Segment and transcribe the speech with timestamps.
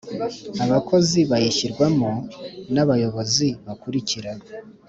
[0.63, 2.09] abakozi ba yishyirwamo
[2.73, 4.31] n’abayobozi bakurikira: